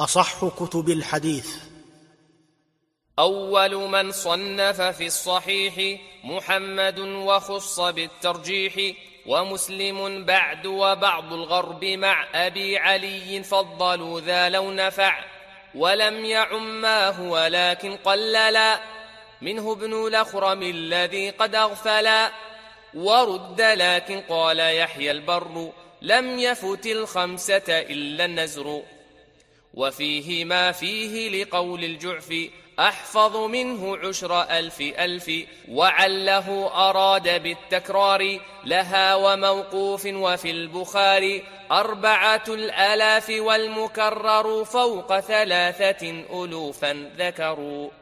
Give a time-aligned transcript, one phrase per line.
[0.00, 1.56] أصح كتب الحديث.
[3.18, 13.42] أول من صنف في الصحيح محمد وخص بالترجيح ومسلم بعد وبعض الغرب مع أبي علي
[13.42, 15.24] فضلوا ذا لو نفع
[15.74, 18.80] ولم يعماه ولكن قللا.
[19.42, 22.30] منه ابن الأخرم الذي قد أغفلا.
[22.94, 25.72] ورد لكن قال يحيى البر
[26.02, 28.82] لم يفت الخمسة إلا النزر.
[29.74, 32.34] وفيه ما فيه لقول الجعف
[32.78, 35.30] أحفظ منه عشر ألف ألف
[35.68, 48.00] وعله أراد بالتكرار لها وموقوف وفي البخاري أربعة الآلاف والمكرر فوق ثلاثة ألوفا ذكروا.